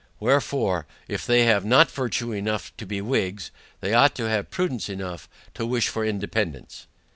WHEREFORE, 0.17 0.87
if 1.07 1.27
they 1.27 1.45
have 1.45 1.63
not 1.63 1.91
virtue 1.91 2.31
enough 2.31 2.75
to 2.77 2.87
be 2.87 3.01
WHIGS, 3.01 3.51
they 3.81 3.93
ought 3.93 4.15
to 4.15 4.27
have 4.27 4.49
prudence 4.49 4.89
enough 4.89 5.29
to 5.53 5.63
wish 5.63 5.89
for 5.89 6.03
Independance. 6.03 6.87